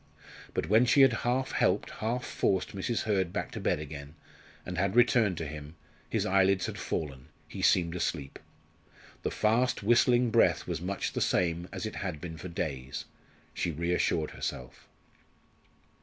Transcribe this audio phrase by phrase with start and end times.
[0.55, 3.01] But when she had half helped, half forced Mrs.
[3.03, 4.15] Hurd back to bed again,
[4.65, 5.75] and had returned to him,
[6.09, 8.39] his eyelids had fallen, he seemed asleep.
[9.21, 13.05] The fast, whistling breath was much the same as it had been for days;
[13.53, 14.87] she reassured herself.